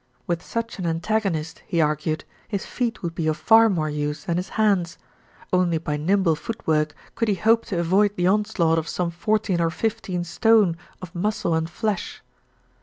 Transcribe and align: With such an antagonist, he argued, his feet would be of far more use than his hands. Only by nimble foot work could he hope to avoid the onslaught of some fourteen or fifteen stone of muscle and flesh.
With 0.25 0.41
such 0.41 0.79
an 0.79 0.87
antagonist, 0.87 1.61
he 1.67 1.79
argued, 1.79 2.23
his 2.47 2.65
feet 2.65 3.03
would 3.03 3.13
be 3.13 3.27
of 3.27 3.37
far 3.37 3.69
more 3.69 3.87
use 3.87 4.23
than 4.23 4.37
his 4.37 4.49
hands. 4.57 4.97
Only 5.53 5.77
by 5.77 5.95
nimble 5.95 6.35
foot 6.35 6.65
work 6.65 6.95
could 7.13 7.27
he 7.27 7.35
hope 7.35 7.65
to 7.67 7.79
avoid 7.79 8.15
the 8.15 8.25
onslaught 8.25 8.79
of 8.79 8.89
some 8.89 9.11
fourteen 9.11 9.61
or 9.61 9.69
fifteen 9.69 10.23
stone 10.23 10.75
of 11.03 11.13
muscle 11.13 11.53
and 11.53 11.69
flesh. 11.69 12.23